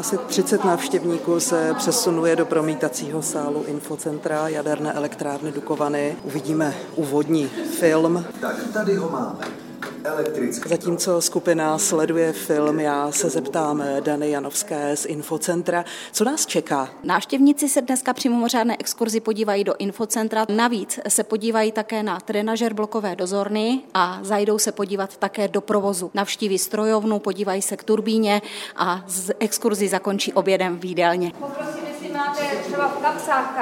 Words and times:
Asi 0.00 0.18
30 0.18 0.64
návštěvníků 0.64 1.40
se 1.40 1.74
přesunuje 1.78 2.36
do 2.36 2.46
promítacího 2.46 3.22
sálu 3.22 3.64
Infocentra 3.64 4.48
jaderné 4.48 4.92
elektrárny 4.92 5.52
Dukovany. 5.52 6.16
Uvidíme 6.22 6.74
úvodní 6.96 7.46
film. 7.78 8.24
Tak 8.40 8.56
tady 8.72 8.96
ho 8.96 9.10
máme 9.10 9.69
elektrické. 10.04 10.68
Zatímco 10.68 11.20
skupina 11.20 11.78
sleduje 11.78 12.32
film, 12.32 12.80
já 12.80 13.12
se 13.12 13.30
zeptám 13.30 13.84
Dany 14.00 14.30
Janovské 14.30 14.96
z 14.96 15.04
Infocentra, 15.04 15.84
co 16.12 16.24
nás 16.24 16.46
čeká. 16.46 16.88
Návštěvníci 17.04 17.68
se 17.68 17.82
dneska 17.82 18.12
při 18.12 18.28
mimořádné 18.28 18.76
exkurzi 18.78 19.20
podívají 19.20 19.64
do 19.64 19.74
Infocentra. 19.78 20.46
Navíc 20.48 21.00
se 21.08 21.24
podívají 21.24 21.72
také 21.72 22.02
na 22.02 22.20
trenažer 22.20 22.74
blokové 22.74 23.16
dozorny 23.16 23.80
a 23.94 24.18
zajdou 24.22 24.58
se 24.58 24.72
podívat 24.72 25.16
také 25.16 25.48
do 25.48 25.60
provozu. 25.60 26.10
Navštíví 26.14 26.58
strojovnu, 26.58 27.18
podívají 27.18 27.62
se 27.62 27.76
k 27.76 27.84
turbíně 27.84 28.42
a 28.76 29.04
z 29.06 29.30
exkurzi 29.38 29.88
zakončí 29.88 30.32
obědem 30.32 30.78
v 30.78 30.84
jídelně. 30.84 31.32
Poprosím, 31.38 31.84
jestli 31.92 32.08
máte 32.08 32.42
třeba 32.66 32.88
v 32.88 33.02
kapsách 33.02 33.54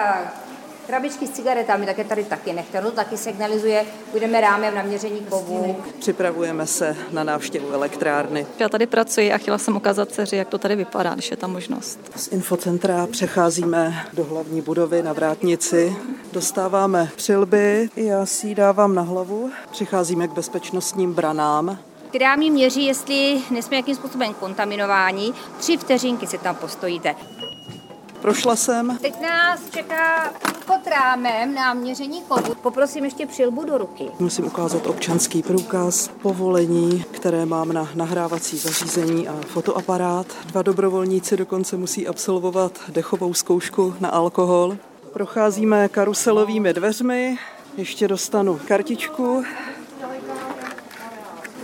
Krabičky 0.88 1.27
s 1.27 1.30
cigaretami, 1.30 1.87
také 1.87 2.05
tady 2.05 2.24
taky 2.24 2.52
nechte, 2.52 2.80
to 2.80 2.91
taky 2.91 3.16
signalizuje, 3.16 3.87
budeme 4.12 4.41
rámem 4.41 4.74
na 4.74 4.83
měření 4.83 5.20
kovů. 5.20 5.77
Připravujeme 5.98 6.66
se 6.66 6.96
na 7.12 7.24
návštěvu 7.24 7.70
elektrárny. 7.70 8.46
Já 8.59 8.69
tady 8.69 8.87
pracuji 8.87 9.32
a 9.32 9.38
chtěla 9.38 9.59
jsem 9.59 9.77
ukázat 9.77 10.10
dceři, 10.10 10.37
jak 10.37 10.48
to 10.48 10.59
tady 10.59 10.77
vypadá, 10.77 11.15
když 11.15 11.30
je 11.30 11.37
ta 11.37 11.46
možnost. 11.46 12.01
Z 12.16 12.29
infocentra 12.29 13.06
přecházíme 13.06 14.06
do 14.12 14.24
hlavní 14.24 14.60
budovy 14.60 15.02
na 15.02 15.12
vrátnici. 15.12 15.96
Dostáváme 16.32 17.10
přilby, 17.16 17.91
já 17.96 18.27
si 18.27 18.46
ji 18.46 18.55
dávám 18.55 18.95
na 18.95 19.02
hlavu. 19.02 19.51
Přicházíme 19.70 20.29
k 20.29 20.32
bezpečnostním 20.32 21.15
branám. 21.15 21.79
Která 22.09 22.37
mi 22.37 22.51
měří, 22.51 22.87
jestli 22.87 23.43
nesmí 23.51 23.77
jakým 23.77 23.95
způsobem 23.95 24.34
kontaminování. 24.34 25.34
Tři 25.59 25.77
vteřinky 25.77 26.27
si 26.27 26.38
tam 26.38 26.57
postojíte. 26.57 27.15
Prošla 28.20 28.56
jsem. 28.56 28.98
Teď 29.02 29.20
nás 29.20 29.60
čeká 29.70 30.32
pod 30.66 30.87
rámem 30.87 31.54
na 31.54 31.74
měření 31.74 32.23
kovu. 32.29 32.54
Poprosím 32.54 33.04
ještě 33.04 33.26
přilbu 33.26 33.65
do 33.65 33.79
ruky. 33.79 34.04
Musím 34.18 34.45
ukázat 34.46 34.87
občanský 34.87 35.43
průkaz, 35.43 36.09
povolení, 36.09 37.04
které 37.10 37.46
mám 37.46 37.73
na 37.73 37.88
nahrávací 37.95 38.59
zařízení 38.59 39.28
a 39.28 39.34
fotoaparát. 39.46 40.26
Dva 40.46 40.62
dobrovolníci 40.62 41.37
dokonce 41.37 41.76
musí 41.76 42.09
absolvovat 42.09 42.73
dechovou 42.88 43.34
zkoušku 43.34 43.95
na 44.01 44.09
alkohol. 44.09 44.76
Procházíme 45.12 45.88
karuselovými 45.88 46.73
dveřmi, 46.73 47.38
ještě 47.76 48.09
dostanu 48.09 48.60
kartičku 48.68 49.45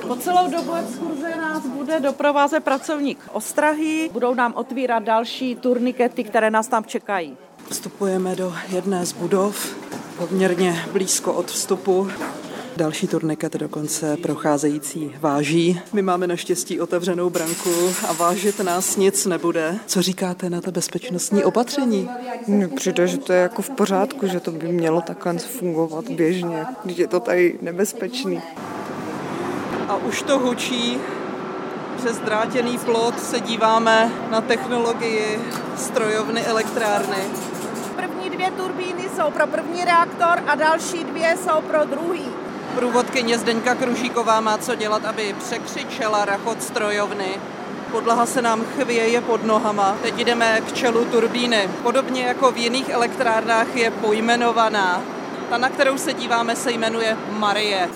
po 0.09 0.17
celou 0.17 0.51
dobu 0.51 0.75
exkurze 0.75 1.37
nás 1.37 1.67
bude 1.67 2.01
doprovázet 2.01 2.65
pracovník 2.65 3.19
ostrahy, 3.33 4.11
budou 4.13 4.35
nám 4.35 4.55
otvírat 4.57 5.03
další 5.03 5.55
turnikety, 5.55 6.25
které 6.25 6.51
nás 6.51 6.69
tam 6.69 6.85
čekají. 6.85 7.37
Vstupujeme 7.71 8.37
do 8.37 8.55
jedné 8.69 9.07
z 9.07 9.13
budov, 9.13 9.77
poměrně 10.19 10.85
blízko 10.93 11.33
od 11.33 11.51
vstupu. 11.51 12.09
Další 12.77 13.07
turniket 13.07 13.57
dokonce 13.57 14.17
procházející 14.17 15.15
váží. 15.21 15.81
My 15.93 16.03
máme 16.03 16.27
naštěstí 16.27 16.81
otevřenou 16.81 17.31
branku 17.31 17.71
a 18.09 18.13
vážit 18.13 18.61
nás 18.61 18.97
nic 18.97 19.27
nebude. 19.27 19.79
Co 19.87 20.03
říkáte 20.03 20.51
na 20.51 20.61
to 20.61 20.73
bezpečnostní 20.73 21.45
opatření? 21.45 22.09
Mně 22.47 22.69
přijde, 22.69 23.07
že 23.07 23.19
to 23.19 23.33
je 23.33 23.39
jako 23.39 23.63
v 23.63 23.71
pořádku, 23.71 24.27
že 24.27 24.41
to 24.41 24.51
by 24.51 24.73
mělo 24.73 25.01
takhle 25.01 25.39
fungovat 25.39 26.09
běžně, 26.09 26.67
když 26.85 26.99
je 26.99 27.07
to 27.07 27.21
tady 27.21 27.59
nebezpečný 27.63 28.43
a 29.89 29.97
už 29.97 30.23
to 30.23 30.39
hučí. 30.39 31.01
Přes 31.97 32.19
drátěný 32.19 32.79
plot 32.79 33.21
se 33.21 33.41
díváme 33.41 34.13
na 34.31 34.41
technologii 34.41 35.41
strojovny 35.77 36.45
elektrárny. 36.47 37.19
První 37.97 38.31
dvě 38.31 38.51
turbíny 38.51 39.09
jsou 39.17 39.31
pro 39.31 39.47
první 39.47 39.85
reaktor 39.85 40.43
a 40.47 40.55
další 40.55 41.05
dvě 41.05 41.37
jsou 41.37 41.61
pro 41.61 41.85
druhý. 41.85 42.29
Průvodkyně 42.75 43.39
Zdeňka 43.39 43.75
Kružíková 43.75 44.41
má 44.41 44.59
co 44.59 44.75
dělat, 44.75 45.05
aby 45.05 45.35
překřičela 45.45 46.25
rachot 46.25 46.63
strojovny. 46.63 47.41
Podlaha 47.91 48.27
se 48.27 48.43
nám 48.43 48.65
chvěje 48.65 49.21
pod 49.21 49.45
nohama. 49.45 49.97
Teď 50.03 50.15
jdeme 50.15 50.61
k 50.61 50.73
čelu 50.73 51.05
turbíny. 51.05 51.71
Podobně 51.83 52.23
jako 52.23 52.53
v 52.53 52.57
jiných 52.57 52.89
elektrárnách 52.89 53.77
je 53.77 53.91
pojmenovaná. 53.91 55.03
Ta, 55.51 55.59
na 55.59 55.69
kterou 55.69 55.99
se 55.99 56.13
díváme, 56.13 56.57
se 56.57 56.73
jmenuje 56.73 57.17
Marie. 57.31 57.89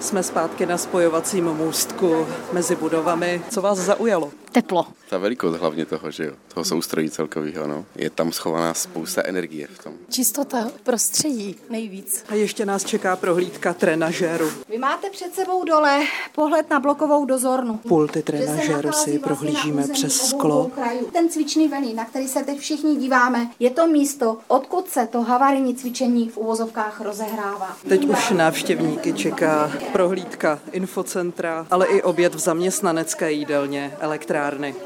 Jsme 0.00 0.22
zpátky 0.22 0.66
na 0.66 0.78
spojovacím 0.78 1.44
můstku 1.44 2.26
mezi 2.52 2.76
budovami. 2.76 3.42
Co 3.50 3.62
vás 3.62 3.78
zaujalo? 3.78 4.30
Teplo. 4.54 4.86
Ta 5.10 5.18
velikost 5.18 5.56
hlavně 5.56 5.86
toho, 5.86 6.10
že 6.10 6.24
jo, 6.24 6.32
toho 6.54 6.64
soustrojí 6.64 7.10
celkového, 7.10 7.66
no. 7.66 7.84
Je 7.96 8.10
tam 8.10 8.32
schovaná 8.32 8.74
spousta 8.74 9.22
energie 9.24 9.66
v 9.66 9.84
tom. 9.84 9.92
Čistota 10.10 10.70
prostředí 10.82 11.56
nejvíc. 11.70 12.24
A 12.28 12.34
ještě 12.34 12.66
nás 12.66 12.84
čeká 12.84 13.16
prohlídka 13.16 13.74
trenažéru. 13.74 14.50
Vy 14.68 14.78
máte 14.78 15.10
před 15.10 15.34
sebou 15.34 15.64
dole 15.64 16.00
pohled 16.34 16.70
na 16.70 16.80
blokovou 16.80 17.24
dozornu. 17.24 17.76
Pulty 17.76 18.22
trenažéru 18.22 18.76
si 18.76 18.82
vlastně 18.82 19.18
prohlížíme 19.18 19.88
přes 19.88 20.28
sklo. 20.28 20.70
Ten 21.12 21.28
cvičný 21.28 21.68
vený, 21.68 21.94
na 21.94 22.04
který 22.04 22.28
se 22.28 22.44
teď 22.44 22.58
všichni 22.58 22.96
díváme, 22.96 23.50
je 23.58 23.70
to 23.70 23.86
místo, 23.86 24.38
odkud 24.48 24.88
se 24.88 25.06
to 25.06 25.22
havarijní 25.22 25.74
cvičení 25.74 26.28
v 26.28 26.36
uvozovkách 26.36 27.00
rozehrává. 27.00 27.76
Teď 27.88 28.04
už 28.04 28.30
návštěvníky 28.30 29.12
čeká 29.12 29.72
prohlídka 29.92 30.58
infocentra, 30.72 31.66
ale 31.70 31.86
i 31.86 32.02
oběd 32.02 32.34
v 32.34 32.38
zaměstnanecké 32.38 33.32
jídelně 33.32 33.96
elektrárny. 34.00 34.43
pekárny. 34.44 34.84